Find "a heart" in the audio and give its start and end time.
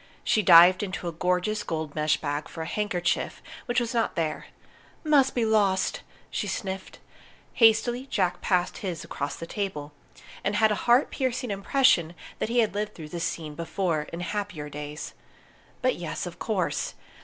10.71-11.11